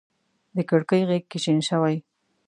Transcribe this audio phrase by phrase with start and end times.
[0.55, 1.95] د کړکۍ غیږ کي شین شوی